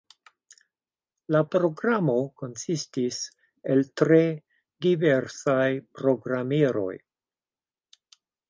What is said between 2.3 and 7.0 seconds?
konsistis el tre diversaj programeroj.